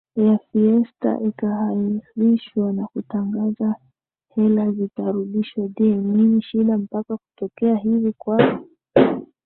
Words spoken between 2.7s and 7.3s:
na kutangaza hela zitarudishwa Je nini shida mpaka